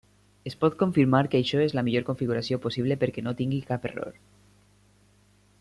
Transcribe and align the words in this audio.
Es 0.51 0.55
pot 0.61 0.77
confirmar, 0.79 1.19
que 1.33 1.41
això 1.43 1.61
és 1.65 1.75
la 1.79 1.83
millor 1.89 2.07
configuració 2.09 2.61
possible 2.65 2.99
perquè 3.05 3.27
no 3.27 3.37
tingui 3.43 3.63
cap 3.71 3.89
error. 3.93 4.21